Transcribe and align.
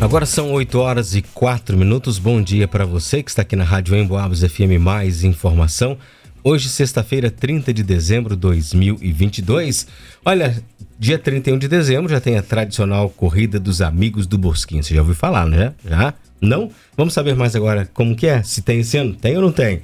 Agora 0.00 0.24
são 0.24 0.50
8 0.52 0.78
horas 0.78 1.14
e 1.14 1.20
4 1.20 1.76
minutos. 1.76 2.18
Bom 2.18 2.40
dia 2.40 2.66
para 2.66 2.86
você 2.86 3.22
que 3.22 3.30
está 3.30 3.42
aqui 3.42 3.54
na 3.54 3.64
Rádio 3.64 3.94
Emboabas 3.94 4.40
FM 4.40 4.80
Mais 4.80 5.22
Informação. 5.22 5.98
Hoje, 6.42 6.70
sexta-feira, 6.70 7.30
30 7.30 7.74
de 7.74 7.82
dezembro 7.82 8.34
de 8.34 8.40
2022. 8.40 9.86
Olha, 10.24 10.56
dia 10.98 11.18
31 11.18 11.58
de 11.58 11.68
dezembro 11.68 12.10
já 12.10 12.18
tem 12.18 12.38
a 12.38 12.42
tradicional 12.42 13.10
Corrida 13.10 13.60
dos 13.60 13.82
Amigos 13.82 14.26
do 14.26 14.38
Bosquinho. 14.38 14.82
Você 14.82 14.94
já 14.94 15.02
ouviu 15.02 15.14
falar, 15.14 15.44
né? 15.44 15.74
Já? 15.86 16.14
Não? 16.40 16.70
Vamos 16.96 17.12
saber 17.12 17.36
mais 17.36 17.54
agora 17.54 17.86
como 17.92 18.16
que 18.16 18.26
é? 18.26 18.42
Se 18.42 18.62
tem 18.62 18.80
esse 18.80 18.96
ano? 18.96 19.12
Tem 19.12 19.36
ou 19.36 19.42
não 19.42 19.52
tem? 19.52 19.82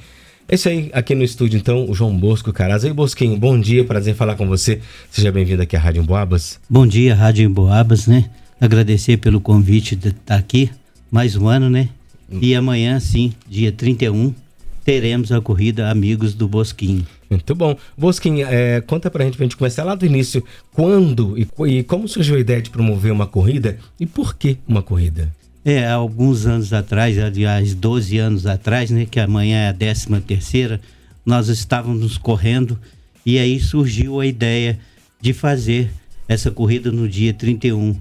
Esse 0.48 0.70
aí, 0.70 0.90
aqui 0.94 1.14
no 1.14 1.24
estúdio, 1.24 1.58
então, 1.58 1.90
o 1.90 1.94
João 1.94 2.16
Bosco 2.16 2.54
Caraz. 2.54 2.86
Aí, 2.86 2.92
Bosquinho, 2.92 3.36
bom 3.36 3.60
dia, 3.60 3.84
prazer 3.84 4.14
falar 4.14 4.34
com 4.34 4.46
você. 4.46 4.80
Seja 5.10 5.30
bem-vindo 5.30 5.60
aqui 5.60 5.76
à 5.76 5.80
Rádio 5.80 6.00
Emboabas. 6.00 6.58
Bom 6.70 6.86
dia, 6.86 7.14
Rádio 7.14 7.44
Emboabas, 7.44 8.06
né? 8.06 8.30
Agradecer 8.60 9.18
pelo 9.18 9.40
convite 9.40 9.94
de 9.94 10.08
estar 10.08 10.36
aqui, 10.36 10.70
mais 11.10 11.36
um 11.36 11.46
ano, 11.46 11.68
né? 11.68 11.88
E 12.40 12.54
amanhã, 12.54 12.98
sim, 12.98 13.32
dia 13.48 13.70
31, 13.70 14.34
teremos 14.84 15.30
a 15.30 15.40
corrida 15.40 15.90
Amigos 15.90 16.34
do 16.34 16.48
Bosquinho. 16.48 17.06
Muito 17.28 17.54
bom. 17.54 17.76
Bosquinho, 17.96 18.46
é, 18.46 18.80
conta 18.80 19.10
pra 19.10 19.24
gente, 19.24 19.36
pra 19.36 19.44
gente 19.44 19.56
começar 19.56 19.84
lá 19.84 19.94
do 19.94 20.06
início, 20.06 20.44
quando 20.72 21.36
e, 21.38 21.46
e 21.68 21.82
como 21.82 22.08
surgiu 22.08 22.36
a 22.36 22.40
ideia 22.40 22.62
de 22.62 22.70
promover 22.70 23.12
uma 23.12 23.26
corrida 23.26 23.78
e 23.98 24.06
por 24.06 24.36
que 24.36 24.58
uma 24.66 24.82
corrida? 24.82 25.32
É, 25.64 25.84
há 25.84 25.94
alguns 25.94 26.46
anos 26.46 26.72
atrás, 26.72 27.18
aliás, 27.18 27.74
12 27.74 28.18
anos 28.18 28.46
atrás, 28.46 28.90
né, 28.90 29.04
que 29.04 29.18
amanhã 29.18 29.58
é 29.58 29.68
a 29.68 29.74
13 29.74 30.20
terceira, 30.20 30.80
nós 31.24 31.48
estávamos 31.48 32.16
correndo 32.16 32.78
e 33.24 33.38
aí 33.38 33.58
surgiu 33.58 34.20
a 34.20 34.26
ideia 34.26 34.78
de 35.20 35.32
fazer 35.32 35.90
essa 36.28 36.52
corrida 36.52 36.92
no 36.92 37.08
dia 37.08 37.34
31 37.34 37.96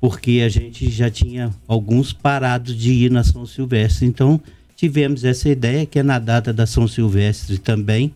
porque 0.00 0.42
a 0.44 0.48
gente 0.48 0.90
já 0.90 1.10
tinha 1.10 1.50
alguns 1.68 2.12
parados 2.12 2.74
de 2.76 2.90
ir 2.90 3.10
na 3.10 3.22
São 3.22 3.44
Silvestre. 3.44 4.06
Então, 4.06 4.40
tivemos 4.74 5.24
essa 5.24 5.48
ideia, 5.48 5.84
que 5.84 5.98
é 5.98 6.02
na 6.02 6.18
data 6.18 6.52
da 6.52 6.66
São 6.66 6.88
Silvestre 6.88 7.58
também, 7.58 8.14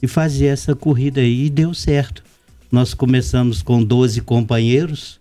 de 0.00 0.06
fazer 0.06 0.46
essa 0.46 0.74
corrida 0.74 1.20
aí 1.20 1.46
e 1.46 1.50
deu 1.50 1.74
certo. 1.74 2.22
Nós 2.70 2.94
começamos 2.94 3.60
com 3.60 3.82
12 3.82 4.20
companheiros, 4.20 5.18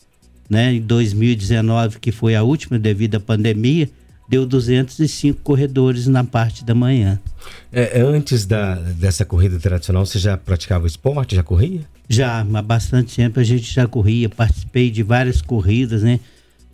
né? 0.47 0.75
Em 0.75 0.81
2019, 0.81 1.99
que 1.99 2.11
foi 2.11 2.35
a 2.35 2.43
última 2.43 2.77
devido 2.77 3.15
à 3.15 3.19
pandemia, 3.19 3.89
deu 4.27 4.45
205 4.45 5.41
corredores 5.41 6.07
na 6.07 6.23
parte 6.23 6.63
da 6.63 6.73
manhã. 6.73 7.19
É, 7.71 8.01
antes 8.01 8.45
da, 8.45 8.75
dessa 8.75 9.25
corrida 9.25 9.59
tradicional, 9.59 10.05
você 10.05 10.17
já 10.17 10.37
praticava 10.37 10.87
esporte, 10.87 11.35
já 11.35 11.43
corria? 11.43 11.81
Já, 12.07 12.41
há 12.41 12.61
bastante 12.61 13.15
tempo 13.15 13.39
a 13.39 13.43
gente 13.43 13.71
já 13.71 13.87
corria, 13.87 14.29
participei 14.29 14.89
de 14.91 15.03
várias 15.03 15.41
corridas, 15.41 16.03
né? 16.03 16.19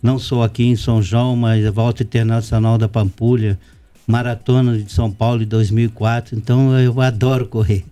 Não 0.02 0.18
só 0.18 0.42
aqui 0.42 0.64
em 0.64 0.76
São 0.76 1.02
João, 1.02 1.36
mas 1.36 1.64
a 1.64 1.70
Volta 1.70 2.02
Internacional 2.02 2.76
da 2.76 2.88
Pampulha, 2.88 3.58
Maratona 4.06 4.78
de 4.78 4.90
São 4.90 5.10
Paulo 5.10 5.42
em 5.42 5.46
2004, 5.46 6.36
então 6.36 6.78
eu 6.78 7.00
adoro 7.00 7.46
correr. 7.46 7.84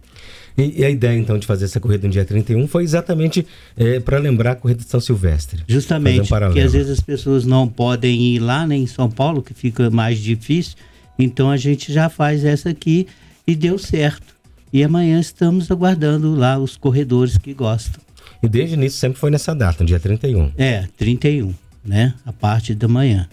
E, 0.61 0.81
e, 0.81 0.85
a 0.85 0.91
ideia 0.91 1.19
então 1.19 1.39
de 1.39 1.47
fazer 1.47 1.65
essa 1.65 1.81
corrida 1.81 2.07
no 2.07 2.13
dia 2.13 2.25
31 2.25 2.67
foi 2.67 2.83
exatamente 2.83 3.47
é, 3.77 3.99
para 3.99 4.19
lembrar 4.19 4.53
a 4.53 4.55
corrida 4.55 4.83
de 4.83 4.89
São 4.89 5.01
Silvestre. 5.01 5.63
Justamente, 5.67 6.33
um 6.33 6.39
porque 6.39 6.61
às 6.61 6.73
vezes 6.73 6.91
as 6.91 7.01
pessoas 7.01 7.47
não 7.47 7.67
podem 7.67 8.21
ir 8.21 8.39
lá 8.39 8.67
nem 8.67 8.81
né, 8.81 8.85
em 8.85 8.87
São 8.87 9.11
Paulo, 9.11 9.43
que 9.43 9.55
fica 9.55 9.91
mais 9.91 10.19
difícil, 10.19 10.77
então 11.19 11.51
a 11.51 11.57
gente 11.57 11.93
já 11.93 12.09
faz 12.09 12.45
essa 12.45 12.69
aqui 12.69 13.07
e 13.47 13.57
deu 13.57 13.79
certo. 13.79 14.35
E 14.73 14.85
amanhã 14.85 15.19
estamos 15.19 15.71
aguardando 15.71 16.35
lá 16.35 16.59
os 16.59 16.77
corredores 16.77 17.37
que 17.37 17.53
gostam. 17.53 18.01
E 18.43 18.49
desde 18.49 18.75
o 18.75 18.77
início 18.77 18.99
sempre 18.99 19.19
foi 19.19 19.31
nessa 19.31 19.55
data, 19.55 19.83
no 19.83 19.87
dia 19.87 19.99
31. 19.99 20.53
É, 20.57 20.87
31, 20.97 21.53
né? 21.85 22.15
A 22.25 22.33
parte 22.33 22.75
da 22.75 22.87
manhã. 22.87 23.29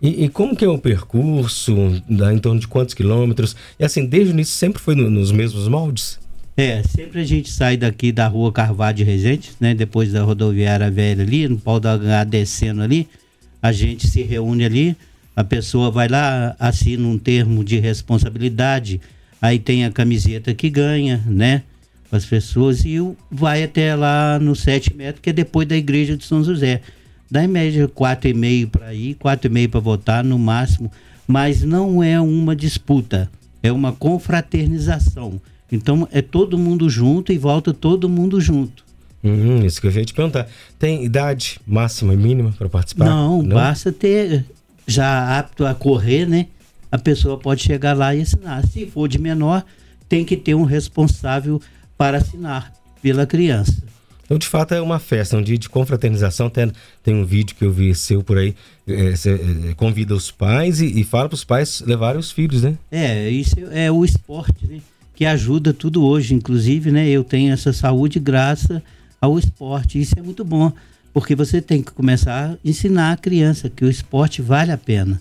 E, 0.00 0.24
e, 0.24 0.28
como 0.28 0.54
que 0.54 0.64
é 0.64 0.68
o 0.68 0.78
percurso? 0.78 1.74
Dá 2.08 2.32
em 2.32 2.38
torno 2.38 2.60
de 2.60 2.68
quantos 2.68 2.94
quilômetros? 2.94 3.56
E 3.78 3.84
assim, 3.84 4.06
desde 4.06 4.32
o 4.32 4.34
início 4.34 4.54
sempre 4.54 4.80
foi 4.80 4.94
no, 4.94 5.10
nos 5.10 5.32
mesmos 5.32 5.66
moldes? 5.66 6.20
É, 6.58 6.82
sempre 6.82 7.20
a 7.20 7.24
gente 7.24 7.50
sai 7.50 7.76
daqui 7.76 8.12
da 8.12 8.26
rua 8.26 8.52
Carvalho 8.52 8.96
de 8.96 9.04
Resende, 9.04 9.52
né? 9.60 9.74
Depois 9.74 10.12
da 10.12 10.22
rodoviária 10.24 10.90
velha 10.90 11.22
ali, 11.22 11.48
no 11.48 11.56
pau 11.56 11.78
da 11.78 11.94
H 11.94 12.24
descendo 12.24 12.82
ali, 12.82 13.08
a 13.62 13.72
gente 13.72 14.06
se 14.08 14.22
reúne 14.22 14.64
ali, 14.64 14.96
a 15.34 15.44
pessoa 15.44 15.90
vai 15.90 16.08
lá, 16.08 16.56
assina 16.58 17.06
um 17.06 17.16
termo 17.16 17.64
de 17.64 17.78
responsabilidade, 17.78 19.00
Aí 19.40 19.58
tem 19.58 19.84
a 19.84 19.90
camiseta 19.90 20.52
que 20.52 20.68
ganha, 20.68 21.22
né? 21.26 21.62
As 22.10 22.24
pessoas 22.24 22.84
e 22.84 22.96
vai 23.30 23.62
até 23.62 23.94
lá 23.94 24.38
no 24.40 24.56
7 24.56 24.94
metros, 24.94 25.20
que 25.22 25.30
é 25.30 25.32
depois 25.32 25.68
da 25.68 25.76
igreja 25.76 26.16
de 26.16 26.24
São 26.24 26.42
José. 26.42 26.80
Dá 27.30 27.44
em 27.44 27.48
média 27.48 27.86
4,5 27.86 28.70
para 28.70 28.94
ir, 28.94 29.14
4,5 29.14 29.68
para 29.68 29.80
votar 29.80 30.24
no 30.24 30.38
máximo, 30.38 30.90
mas 31.26 31.62
não 31.62 32.02
é 32.02 32.20
uma 32.20 32.56
disputa, 32.56 33.30
é 33.62 33.70
uma 33.70 33.92
confraternização. 33.92 35.40
Então 35.70 36.08
é 36.10 36.22
todo 36.22 36.58
mundo 36.58 36.88
junto 36.88 37.32
e 37.32 37.38
volta 37.38 37.72
todo 37.74 38.08
mundo 38.08 38.40
junto. 38.40 38.84
Hum, 39.22 39.64
isso 39.64 39.80
que 39.80 39.86
eu 39.86 39.90
ia 39.90 40.04
te 40.04 40.14
perguntar. 40.14 40.48
Tem 40.78 41.04
idade 41.04 41.60
máxima 41.66 42.14
e 42.14 42.16
mínima 42.16 42.54
para 42.56 42.68
participar? 42.68 43.04
Não, 43.04 43.42
não, 43.42 43.56
basta 43.56 43.92
ter 43.92 44.44
já 44.86 45.38
apto 45.38 45.66
a 45.66 45.74
correr, 45.74 46.26
né? 46.26 46.46
a 46.90 46.98
pessoa 46.98 47.38
pode 47.38 47.62
chegar 47.62 47.96
lá 47.96 48.14
e 48.14 48.22
assinar. 48.22 48.66
Se 48.66 48.86
for 48.86 49.08
de 49.08 49.18
menor, 49.18 49.64
tem 50.08 50.24
que 50.24 50.36
ter 50.36 50.54
um 50.54 50.64
responsável 50.64 51.60
para 51.96 52.18
assinar 52.18 52.72
pela 53.02 53.26
criança. 53.26 53.82
Então, 54.24 54.36
de 54.36 54.46
fato, 54.46 54.74
é 54.74 54.80
uma 54.80 54.98
festa, 54.98 55.38
um 55.38 55.42
dia 55.42 55.56
de 55.56 55.68
confraternização. 55.70 56.50
Tem, 56.50 56.70
tem 57.02 57.14
um 57.14 57.24
vídeo 57.24 57.56
que 57.56 57.64
eu 57.64 57.72
vi 57.72 57.94
seu 57.94 58.22
por 58.22 58.36
aí. 58.36 58.54
É, 58.86 59.16
você 59.16 59.40
é, 59.70 59.74
convida 59.74 60.14
os 60.14 60.30
pais 60.30 60.80
e, 60.80 61.00
e 61.00 61.04
fala 61.04 61.28
para 61.28 61.34
os 61.34 61.44
pais 61.44 61.82
levarem 61.86 62.20
os 62.20 62.30
filhos, 62.30 62.62
né? 62.62 62.76
É, 62.90 63.28
isso 63.30 63.56
é 63.70 63.90
o 63.90 64.04
esporte, 64.04 64.66
né? 64.66 64.80
Que 65.18 65.26
ajuda 65.26 65.74
tudo 65.74 66.04
hoje. 66.04 66.32
Inclusive, 66.32 66.92
né? 66.92 67.08
Eu 67.08 67.24
tenho 67.24 67.52
essa 67.52 67.72
saúde 67.72 68.20
graças 68.20 68.80
ao 69.20 69.36
esporte. 69.36 70.00
Isso 70.00 70.14
é 70.16 70.22
muito 70.22 70.44
bom, 70.44 70.70
porque 71.12 71.34
você 71.34 71.60
tem 71.60 71.82
que 71.82 71.90
começar 71.90 72.52
a 72.52 72.56
ensinar 72.64 73.14
a 73.14 73.16
criança 73.16 73.68
que 73.68 73.84
o 73.84 73.90
esporte 73.90 74.40
vale 74.40 74.70
a 74.70 74.78
pena. 74.78 75.20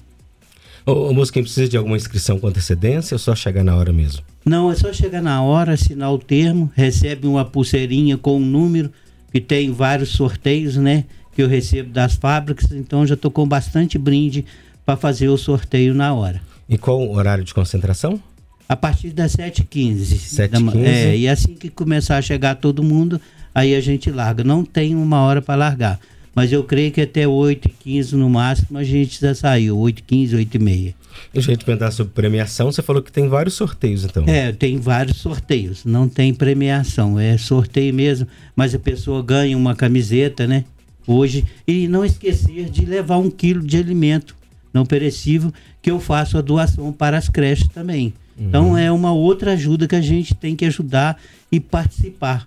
Ô, 0.85 1.11
Mosquinha, 1.11 1.41
precisa 1.41 1.67
de 1.67 1.75
alguma 1.75 1.97
inscrição 1.97 2.39
com 2.39 2.45
antecedência 2.45 3.15
ou 3.15 3.19
só 3.19 3.33
chegar 3.33 3.63
na 3.63 3.75
hora 3.75 3.91
mesmo? 3.91 4.21
Não, 4.45 4.71
é 4.71 4.75
só 4.75 4.93
chegar 4.93 5.19
na 5.19 5.41
hora, 5.41 5.73
assinar 5.73 6.13
o 6.13 6.19
termo, 6.19 6.71
recebe 6.75 7.25
uma 7.25 7.43
pulseirinha 7.43 8.19
com 8.19 8.37
um 8.37 8.45
número, 8.45 8.91
que 9.31 9.41
tem 9.41 9.71
vários 9.71 10.09
sorteios, 10.09 10.77
né? 10.77 11.05
Que 11.33 11.41
eu 11.41 11.47
recebo 11.47 11.89
das 11.89 12.13
fábricas, 12.13 12.71
então 12.71 13.03
já 13.03 13.15
estou 13.15 13.31
com 13.31 13.47
bastante 13.47 13.97
brinde 13.97 14.45
para 14.85 14.95
fazer 14.95 15.27
o 15.27 15.37
sorteio 15.39 15.95
na 15.95 16.13
hora. 16.13 16.39
E 16.69 16.77
qual 16.77 17.01
o 17.01 17.15
horário 17.15 17.43
de 17.43 17.51
concentração? 17.51 18.21
A 18.67 18.75
partir 18.75 19.11
das 19.11 19.35
7h15. 19.35 20.49
7h15? 20.49 20.83
É, 20.83 21.17
e 21.17 21.27
assim 21.27 21.53
que 21.55 21.69
começar 21.69 22.17
a 22.17 22.21
chegar 22.21 22.55
todo 22.55 22.83
mundo, 22.83 23.19
aí 23.53 23.75
a 23.75 23.81
gente 23.81 24.11
larga. 24.11 24.43
Não 24.43 24.65
tem 24.65 24.95
uma 24.95 25.21
hora 25.21 25.41
para 25.41 25.55
largar 25.55 25.99
mas 26.37 26.53
eu 26.53 26.63
creio 26.63 26.91
que 26.91 27.01
até 27.01 27.25
8h15 27.25 28.11
no 28.11 28.29
máximo 28.29 28.77
a 28.77 28.83
gente 28.83 29.19
já 29.19 29.33
saiu, 29.33 29.75
8h15, 29.75 30.33
8h30. 30.33 30.93
Deixa 31.33 31.51
eu 31.51 31.57
te 31.57 31.65
perguntar 31.65 31.89
sobre 31.89 32.13
premiação, 32.13 32.71
você 32.71 32.83
falou 32.83 33.01
que 33.01 33.11
tem 33.11 33.27
vários 33.27 33.55
sorteios 33.55 34.03
então. 34.03 34.23
É, 34.27 34.51
tem 34.51 34.77
vários 34.77 35.17
sorteios, 35.17 35.83
não 35.83 36.07
tem 36.07 36.35
premiação, 36.35 37.19
é 37.19 37.39
sorteio 37.39 37.91
mesmo, 37.91 38.27
mas 38.55 38.75
a 38.75 38.77
pessoa 38.77 39.23
ganha 39.23 39.57
uma 39.57 39.75
camiseta, 39.75 40.45
né? 40.45 40.63
Hoje, 41.07 41.43
e 41.67 41.87
não 41.87 42.05
esquecer 42.05 42.69
de 42.69 42.85
levar 42.85 43.17
um 43.17 43.31
quilo 43.31 43.65
de 43.65 43.75
alimento 43.77 44.36
não 44.77 44.85
perecível, 44.85 45.51
que 45.81 45.89
eu 45.89 45.99
faço 45.99 46.37
a 46.37 46.41
doação 46.41 46.93
para 46.93 47.17
as 47.17 47.27
creches 47.27 47.67
também. 47.67 48.13
Uhum. 48.37 48.47
Então 48.47 48.77
é 48.77 48.91
uma 48.91 49.11
outra 49.11 49.53
ajuda 49.53 49.87
que 49.87 49.95
a 49.95 50.01
gente 50.01 50.35
tem 50.35 50.55
que 50.55 50.65
ajudar 50.65 51.17
e 51.51 51.59
participar. 51.59 52.45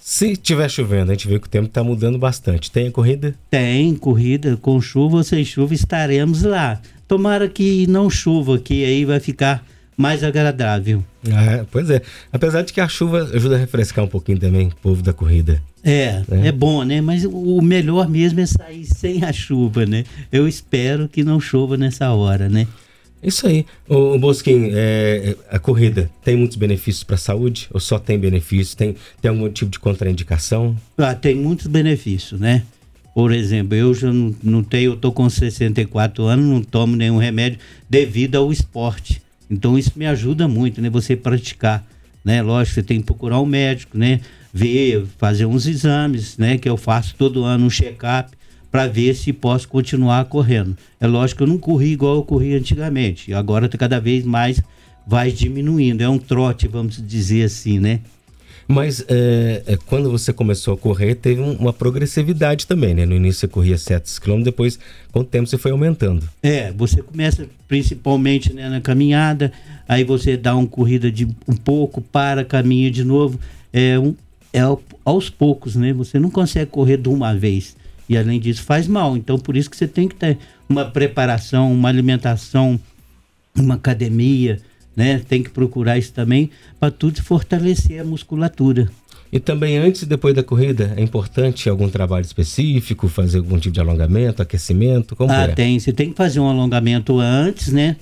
Se 0.00 0.36
tiver 0.36 0.68
chovendo, 0.68 1.12
a 1.12 1.14
gente 1.14 1.28
vê 1.28 1.38
que 1.38 1.46
o 1.46 1.50
tempo 1.50 1.66
está 1.66 1.82
mudando 1.82 2.18
bastante. 2.18 2.70
Tem 2.70 2.90
corrida? 2.90 3.34
Tem 3.48 3.94
corrida, 3.94 4.56
com 4.56 4.78
chuva 4.80 5.18
ou 5.18 5.24
sem 5.24 5.44
chuva 5.44 5.72
estaremos 5.72 6.42
lá. 6.42 6.80
Tomara 7.06 7.48
que 7.48 7.86
não 7.86 8.10
chova, 8.10 8.58
que 8.58 8.84
aí 8.84 9.04
vai 9.04 9.20
ficar 9.20 9.64
mais 9.96 10.24
agradável. 10.24 11.04
Ah, 11.30 11.64
pois 11.70 11.88
é. 11.90 12.02
Apesar 12.32 12.62
de 12.62 12.72
que 12.72 12.80
a 12.80 12.88
chuva 12.88 13.24
ajuda 13.32 13.56
a 13.56 13.58
refrescar 13.58 14.04
um 14.04 14.08
pouquinho 14.08 14.38
também 14.38 14.68
o 14.68 14.76
povo 14.76 15.02
da 15.02 15.12
corrida. 15.12 15.62
É, 15.82 16.22
é, 16.30 16.48
é 16.48 16.52
bom, 16.52 16.82
né? 16.82 17.00
Mas 17.00 17.24
o 17.24 17.60
melhor 17.60 18.08
mesmo 18.08 18.40
é 18.40 18.46
sair 18.46 18.84
sem 18.84 19.24
a 19.24 19.32
chuva, 19.32 19.84
né? 19.84 20.04
Eu 20.32 20.48
espero 20.48 21.08
que 21.08 21.22
não 21.22 21.38
chova 21.38 21.76
nessa 21.76 22.12
hora, 22.12 22.48
né? 22.48 22.66
Isso 23.22 23.46
aí. 23.46 23.64
O, 23.88 24.18
Bosquim, 24.18 24.70
é, 24.74 25.34
a 25.50 25.58
corrida 25.58 26.10
tem 26.22 26.36
muitos 26.36 26.56
benefícios 26.56 27.02
para 27.02 27.14
a 27.14 27.18
saúde 27.18 27.68
ou 27.72 27.80
só 27.80 27.98
tem 27.98 28.18
benefícios? 28.18 28.74
Tem, 28.74 28.94
tem 29.20 29.30
algum 29.30 29.48
tipo 29.48 29.70
de 29.70 29.78
contraindicação? 29.78 30.76
Ah, 30.98 31.14
tem 31.14 31.34
muitos 31.34 31.66
benefícios, 31.66 32.38
né? 32.38 32.62
Por 33.14 33.32
exemplo, 33.32 33.76
eu 33.76 33.94
já 33.94 34.12
não, 34.12 34.34
não 34.42 34.62
tenho, 34.62 34.92
eu 34.92 34.96
tô 34.96 35.12
com 35.12 35.30
64 35.30 36.24
anos, 36.24 36.44
não 36.44 36.60
tomo 36.60 36.96
nenhum 36.96 37.16
remédio 37.16 37.60
devido 37.88 38.34
ao 38.34 38.52
esporte. 38.52 39.22
Então 39.54 39.78
isso 39.78 39.92
me 39.94 40.04
ajuda 40.06 40.48
muito, 40.48 40.80
né? 40.82 40.90
Você 40.90 41.14
praticar, 41.14 41.86
né? 42.24 42.42
Lógico, 42.42 42.74
você 42.74 42.82
tem 42.82 42.98
que 42.98 43.06
procurar 43.06 43.40
um 43.40 43.46
médico, 43.46 43.96
né? 43.96 44.20
Ver, 44.52 45.06
fazer 45.16 45.46
uns 45.46 45.66
exames, 45.66 46.36
né? 46.36 46.58
Que 46.58 46.68
eu 46.68 46.76
faço 46.76 47.14
todo 47.16 47.44
ano 47.44 47.66
um 47.66 47.70
check-up 47.70 48.32
para 48.70 48.88
ver 48.88 49.14
se 49.14 49.32
posso 49.32 49.68
continuar 49.68 50.24
correndo. 50.24 50.76
É 51.00 51.06
lógico 51.06 51.38
que 51.38 51.42
eu 51.44 51.46
não 51.46 51.58
corri 51.58 51.92
igual 51.92 52.16
eu 52.16 52.24
corria 52.24 52.58
antigamente. 52.58 53.32
Agora 53.32 53.68
cada 53.68 54.00
vez 54.00 54.24
mais 54.24 54.60
vai 55.06 55.30
diminuindo. 55.30 56.02
É 56.02 56.08
um 56.08 56.18
trote, 56.18 56.66
vamos 56.66 57.00
dizer 57.00 57.44
assim, 57.44 57.78
né? 57.78 58.00
Mas 58.66 59.04
é, 59.08 59.78
quando 59.86 60.10
você 60.10 60.32
começou 60.32 60.74
a 60.74 60.76
correr, 60.76 61.14
teve 61.14 61.40
uma 61.40 61.72
progressividade 61.72 62.66
também, 62.66 62.94
né? 62.94 63.04
No 63.04 63.14
início 63.14 63.40
você 63.40 63.48
corria 63.48 63.76
7 63.76 64.20
km, 64.20 64.42
depois, 64.42 64.78
com 65.12 65.20
o 65.20 65.24
tempo, 65.24 65.46
você 65.46 65.58
foi 65.58 65.70
aumentando. 65.70 66.28
É, 66.42 66.72
você 66.72 67.02
começa 67.02 67.46
principalmente 67.68 68.52
né, 68.52 68.68
na 68.68 68.80
caminhada, 68.80 69.52
aí 69.88 70.04
você 70.04 70.36
dá 70.36 70.56
uma 70.56 70.66
corrida 70.66 71.10
de 71.10 71.26
um 71.46 71.56
pouco, 71.56 72.00
para, 72.00 72.44
caminha 72.44 72.90
de 72.90 73.04
novo. 73.04 73.38
É, 73.72 73.98
um, 73.98 74.14
é 74.52 74.60
aos 75.04 75.28
poucos, 75.28 75.76
né? 75.76 75.92
Você 75.92 76.18
não 76.18 76.30
consegue 76.30 76.70
correr 76.70 76.96
de 76.96 77.08
uma 77.08 77.34
vez. 77.34 77.76
E 78.08 78.16
além 78.16 78.38
disso, 78.38 78.62
faz 78.62 78.86
mal. 78.86 79.16
Então, 79.16 79.38
por 79.38 79.56
isso 79.56 79.68
que 79.68 79.76
você 79.76 79.88
tem 79.88 80.08
que 80.08 80.14
ter 80.14 80.38
uma 80.68 80.84
preparação, 80.84 81.72
uma 81.72 81.88
alimentação, 81.88 82.78
uma 83.54 83.74
academia, 83.74 84.60
né? 84.96 85.20
Tem 85.28 85.42
que 85.42 85.50
procurar 85.50 85.98
isso 85.98 86.12
também 86.12 86.50
para 86.78 86.90
tudo 86.90 87.22
fortalecer 87.22 88.00
a 88.00 88.04
musculatura. 88.04 88.88
E 89.34 89.40
também 89.40 89.76
antes 89.76 90.02
e 90.02 90.06
depois 90.06 90.32
da 90.32 90.44
corrida, 90.44 90.94
é 90.96 91.02
importante 91.02 91.68
algum 91.68 91.88
trabalho 91.88 92.24
específico, 92.24 93.08
fazer 93.08 93.38
algum 93.38 93.58
tipo 93.58 93.72
de 93.72 93.80
alongamento, 93.80 94.40
aquecimento? 94.40 95.16
Como 95.16 95.32
ah, 95.32 95.42
é? 95.42 95.48
tem. 95.48 95.76
Você 95.76 95.92
tem 95.92 96.10
que 96.10 96.16
fazer 96.16 96.38
um 96.38 96.48
alongamento 96.48 97.18
antes, 97.18 97.72
né? 97.72 97.96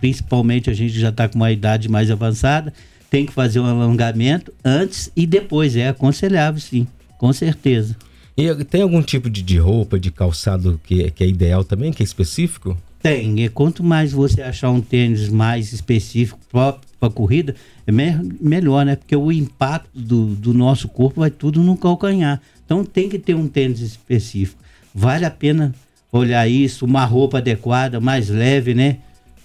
Principalmente 0.00 0.70
a 0.70 0.72
gente 0.72 0.98
já 0.98 1.10
está 1.10 1.28
com 1.28 1.36
uma 1.36 1.52
idade 1.52 1.90
mais 1.90 2.10
avançada, 2.10 2.72
tem 3.10 3.26
que 3.26 3.32
fazer 3.32 3.60
um 3.60 3.66
alongamento 3.66 4.50
antes 4.64 5.12
e 5.14 5.26
depois. 5.26 5.76
É 5.76 5.88
aconselhável, 5.88 6.58
sim, 6.58 6.86
com 7.18 7.30
certeza. 7.34 7.94
E 8.34 8.64
tem 8.64 8.80
algum 8.80 9.02
tipo 9.02 9.28
de, 9.28 9.42
de 9.42 9.58
roupa, 9.58 10.00
de 10.00 10.10
calçado 10.10 10.80
que, 10.82 11.10
que 11.10 11.22
é 11.22 11.26
ideal 11.26 11.64
também, 11.64 11.92
que 11.92 12.02
é 12.02 12.04
específico? 12.04 12.78
Tem. 13.02 13.44
E 13.44 13.48
quanto 13.48 13.82
mais 13.82 14.12
você 14.12 14.40
achar 14.42 14.70
um 14.70 14.80
tênis 14.80 15.28
mais 15.28 15.72
específico 15.72 16.38
próprio 16.50 16.88
para 17.00 17.10
corrida, 17.10 17.56
é 17.84 17.90
me 17.90 18.12
melhor, 18.40 18.86
né? 18.86 18.94
Porque 18.94 19.16
o 19.16 19.32
impacto 19.32 19.90
do, 19.92 20.26
do 20.26 20.54
nosso 20.54 20.88
corpo 20.88 21.20
vai 21.20 21.30
tudo 21.30 21.62
no 21.62 21.76
calcanhar. 21.76 22.40
Então 22.64 22.84
tem 22.84 23.08
que 23.08 23.18
ter 23.18 23.34
um 23.34 23.48
tênis 23.48 23.80
específico. 23.80 24.62
Vale 24.94 25.24
a 25.24 25.30
pena 25.30 25.74
olhar 26.12 26.46
isso, 26.46 26.84
uma 26.84 27.04
roupa 27.04 27.38
adequada, 27.38 27.98
mais 27.98 28.28
leve, 28.28 28.72
né? 28.72 28.98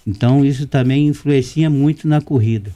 Então 0.06 0.44
isso 0.44 0.66
também 0.66 1.08
influencia 1.08 1.68
muito 1.68 2.06
na 2.06 2.20
corrida. 2.20 2.70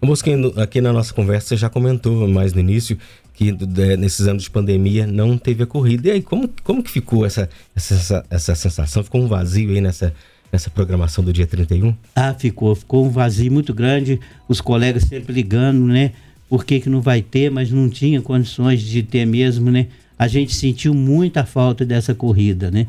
Mosquinho, 0.00 0.52
aqui 0.58 0.80
na 0.80 0.92
nossa 0.92 1.12
conversa 1.12 1.48
você 1.48 1.56
já 1.56 1.68
comentou 1.68 2.26
mais 2.26 2.54
no 2.54 2.60
início 2.60 2.96
que 3.40 3.56
nesses 3.96 4.28
anos 4.28 4.42
de 4.42 4.50
pandemia 4.50 5.06
não 5.06 5.38
teve 5.38 5.62
a 5.62 5.66
corrida. 5.66 6.08
E 6.08 6.10
aí, 6.10 6.22
como, 6.22 6.46
como 6.62 6.82
que 6.82 6.90
ficou 6.90 7.24
essa, 7.24 7.48
essa, 7.74 8.22
essa 8.28 8.54
sensação? 8.54 9.02
Ficou 9.02 9.22
um 9.22 9.26
vazio 9.26 9.70
aí 9.70 9.80
nessa, 9.80 10.12
nessa 10.52 10.68
programação 10.68 11.24
do 11.24 11.32
dia 11.32 11.46
31? 11.46 11.94
Ah, 12.14 12.34
ficou. 12.34 12.74
Ficou 12.74 13.06
um 13.06 13.08
vazio 13.08 13.50
muito 13.50 13.72
grande. 13.72 14.20
Os 14.46 14.60
colegas 14.60 15.04
sempre 15.04 15.32
ligando, 15.32 15.86
né? 15.86 16.12
Por 16.50 16.66
que, 16.66 16.80
que 16.80 16.90
não 16.90 17.00
vai 17.00 17.22
ter, 17.22 17.50
mas 17.50 17.70
não 17.70 17.88
tinha 17.88 18.20
condições 18.20 18.82
de 18.82 19.02
ter 19.02 19.24
mesmo, 19.24 19.70
né? 19.70 19.86
A 20.18 20.28
gente 20.28 20.54
sentiu 20.54 20.92
muita 20.92 21.42
falta 21.42 21.82
dessa 21.82 22.14
corrida, 22.14 22.70
né? 22.70 22.86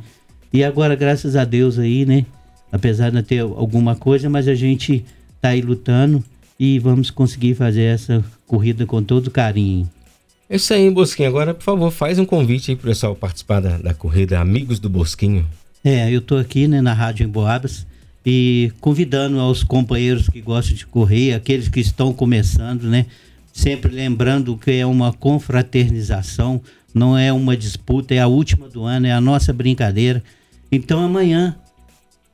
E 0.52 0.66
agora, 0.66 0.96
graças 0.96 1.38
a 1.38 1.46
Deus 1.46 1.80
aí, 1.80 2.06
né? 2.06 2.26
Apesar 2.70 3.10
de 3.10 3.24
ter 3.24 3.40
alguma 3.40 3.96
coisa, 3.96 4.30
mas 4.30 4.50
a 4.50 4.56
gente 4.56 5.06
tá 5.40 5.50
aí 5.50 5.62
lutando 5.62 6.22
e 6.60 6.78
vamos 6.78 7.10
conseguir 7.10 7.56
fazer 7.56 7.84
essa 7.84 8.22
corrida 8.46 8.86
com 8.86 9.02
todo 9.02 9.32
carinho. 9.32 9.90
É 10.52 10.58
isso 10.58 10.74
aí, 10.74 10.90
Bosquinho. 10.90 11.30
Agora, 11.30 11.54
por 11.54 11.64
favor, 11.64 11.90
faz 11.90 12.20
um 12.20 12.26
convite 12.26 12.72
aí 12.72 12.76
pro 12.76 12.90
pessoal 12.90 13.16
participar 13.16 13.62
da, 13.62 13.78
da 13.78 13.94
corrida 13.94 14.38
Amigos 14.38 14.80
do 14.80 14.90
Bosquinho. 14.90 15.48
É, 15.82 16.12
eu 16.12 16.20
tô 16.20 16.36
aqui 16.36 16.68
né, 16.68 16.82
na 16.82 16.92
Rádio 16.92 17.26
Emboabas 17.26 17.88
e 18.26 18.70
convidando 18.82 19.40
aos 19.40 19.64
companheiros 19.64 20.28
que 20.28 20.42
gostam 20.42 20.76
de 20.76 20.86
correr, 20.86 21.34
aqueles 21.34 21.70
que 21.70 21.80
estão 21.80 22.12
começando, 22.12 22.84
né? 22.84 23.06
Sempre 23.54 23.96
lembrando 23.96 24.58
que 24.58 24.72
é 24.72 24.86
uma 24.86 25.14
confraternização, 25.14 26.62
não 26.94 27.18
é 27.18 27.32
uma 27.32 27.56
disputa, 27.56 28.14
é 28.14 28.20
a 28.20 28.28
última 28.28 28.68
do 28.68 28.84
ano, 28.84 29.08
é 29.08 29.14
a 29.14 29.22
nossa 29.22 29.54
brincadeira. 29.54 30.22
Então 30.70 31.00
amanhã 31.02 31.56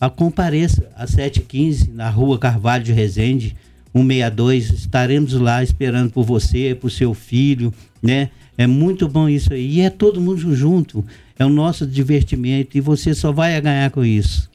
a 0.02 0.10
compareça 0.10 0.90
às 0.96 1.16
7h15 1.16 1.94
na 1.94 2.10
rua 2.10 2.40
Carvalho 2.40 2.84
de 2.84 2.94
Resende, 2.94 3.56
162. 4.04 4.72
Estaremos 4.72 5.34
lá 5.34 5.64
esperando 5.64 6.12
por 6.12 6.24
você, 6.24 6.76
por 6.80 6.90
seu 6.90 7.14
filho, 7.14 7.74
né? 8.02 8.30
É 8.58 8.66
muito 8.66 9.08
bom 9.08 9.30
isso 9.30 9.54
aí. 9.54 9.76
E 9.76 9.82
é 9.82 9.90
todo 9.90 10.20
mundo 10.20 10.56
junto. 10.56 11.06
É 11.38 11.46
o 11.46 11.50
nosso 11.50 11.86
divertimento 11.86 12.78
e 12.78 12.82
você 12.82 13.14
só 13.14 13.32
vai 13.32 13.60
ganhar 13.62 13.92
com 13.92 14.04
isso. 14.04 14.50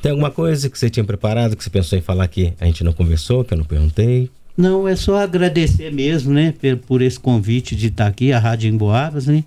Tem 0.00 0.10
alguma 0.10 0.30
coisa 0.30 0.70
que 0.70 0.78
você 0.78 0.88
tinha 0.88 1.04
preparado, 1.04 1.56
que 1.56 1.62
você 1.62 1.70
pensou 1.70 1.98
em 1.98 2.02
falar 2.02 2.26
que 2.28 2.54
a 2.60 2.64
gente 2.64 2.82
não 2.82 2.92
conversou, 2.92 3.44
que 3.44 3.52
eu 3.52 3.58
não 3.58 3.64
perguntei? 3.64 4.30
Não, 4.56 4.88
é 4.88 4.96
só 4.96 5.16
agradecer 5.16 5.92
mesmo, 5.92 6.32
né, 6.32 6.54
por 6.86 7.02
esse 7.02 7.20
convite 7.20 7.76
de 7.76 7.88
estar 7.88 8.06
aqui, 8.06 8.32
a 8.32 8.38
Rádio 8.38 8.70
Emboabas, 8.70 9.26
né? 9.26 9.44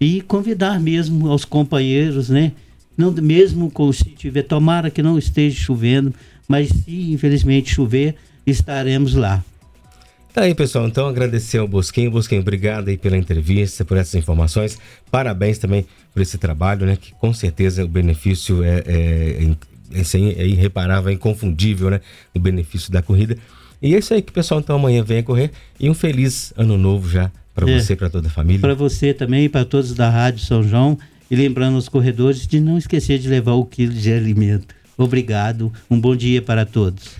E 0.00 0.20
convidar 0.20 0.78
mesmo 0.78 1.28
aos 1.28 1.44
companheiros, 1.44 2.28
né? 2.28 2.52
Não, 2.96 3.10
mesmo 3.10 3.72
se 3.92 4.04
tiver, 4.10 4.42
tomara 4.42 4.90
que 4.90 5.02
não 5.02 5.18
esteja 5.18 5.58
chovendo, 5.58 6.14
mas 6.46 6.68
se 6.68 7.12
infelizmente 7.12 7.74
chover, 7.74 8.14
estaremos 8.46 9.14
lá. 9.14 9.42
Tá 10.32 10.42
aí, 10.42 10.54
pessoal. 10.54 10.86
Então, 10.86 11.06
agradecer 11.06 11.58
ao 11.58 11.68
Bosquinho. 11.68 12.10
Bosquinho, 12.10 12.40
obrigado 12.40 12.88
aí 12.88 12.96
pela 12.96 13.18
entrevista, 13.18 13.84
por 13.84 13.98
essas 13.98 14.14
informações. 14.14 14.78
Parabéns 15.10 15.58
também 15.58 15.86
por 16.12 16.22
esse 16.22 16.38
trabalho, 16.38 16.86
né? 16.86 16.96
Que 16.96 17.12
com 17.12 17.34
certeza 17.34 17.84
o 17.84 17.88
benefício 17.88 18.64
é, 18.64 18.82
é, 18.86 19.54
é, 19.92 20.42
é 20.42 20.46
irreparável, 20.46 21.10
é 21.10 21.14
inconfundível, 21.14 21.90
né? 21.90 22.00
O 22.34 22.38
benefício 22.38 22.90
da 22.90 23.02
corrida. 23.02 23.36
E 23.82 23.94
é 23.94 23.98
isso 23.98 24.14
aí 24.14 24.22
que 24.22 24.32
pessoal, 24.32 24.60
então, 24.60 24.76
amanhã 24.76 25.04
venha 25.04 25.22
correr. 25.22 25.50
E 25.78 25.90
um 25.90 25.94
feliz 25.94 26.52
ano 26.56 26.78
novo 26.78 27.10
já 27.10 27.30
para 27.54 27.70
é, 27.70 27.78
você 27.78 27.92
e 27.92 27.96
para 27.96 28.08
toda 28.08 28.28
a 28.28 28.30
família. 28.30 28.60
Para 28.60 28.74
você 28.74 29.12
também, 29.12 29.50
para 29.50 29.66
todos 29.66 29.92
da 29.92 30.08
Rádio 30.08 30.40
São 30.40 30.62
João. 30.62 30.98
E 31.30 31.36
lembrando 31.36 31.76
os 31.76 31.88
corredores 31.88 32.46
de 32.46 32.58
não 32.58 32.78
esquecer 32.78 33.18
de 33.18 33.28
levar 33.28 33.52
o 33.52 33.66
quilo 33.66 33.92
de 33.92 34.12
alimento. 34.12 34.74
Obrigado. 34.96 35.72
Um 35.90 36.00
bom 36.00 36.16
dia 36.16 36.40
para 36.40 36.64
todos. 36.64 37.16